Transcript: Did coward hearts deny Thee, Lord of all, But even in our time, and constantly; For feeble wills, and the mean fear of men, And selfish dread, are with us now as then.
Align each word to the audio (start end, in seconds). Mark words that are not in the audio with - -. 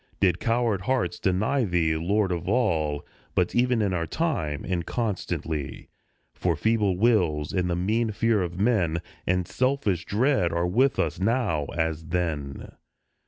Did 0.19 0.39
coward 0.39 0.81
hearts 0.81 1.19
deny 1.19 1.63
Thee, 1.63 1.95
Lord 1.95 2.31
of 2.31 2.49
all, 2.49 3.05
But 3.35 3.53
even 3.53 3.83
in 3.83 3.93
our 3.93 4.07
time, 4.07 4.65
and 4.67 4.83
constantly; 4.83 5.89
For 6.33 6.55
feeble 6.55 6.97
wills, 6.97 7.53
and 7.53 7.69
the 7.69 7.75
mean 7.75 8.09
fear 8.09 8.41
of 8.41 8.59
men, 8.59 9.03
And 9.27 9.47
selfish 9.47 10.05
dread, 10.05 10.51
are 10.51 10.65
with 10.65 10.97
us 10.97 11.19
now 11.19 11.65
as 11.77 12.07
then. 12.07 12.71